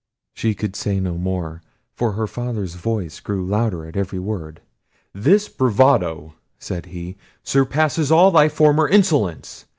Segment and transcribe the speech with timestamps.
[0.33, 1.61] She could say no more,
[1.93, 4.59] for her father's voice grew louder at every word.
[5.13, 9.65] "This bravado," said he, "surpasses all thy former insolence.